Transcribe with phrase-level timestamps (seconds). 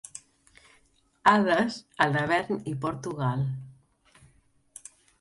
[1.33, 3.47] Hades, a l'avern hi porto gal.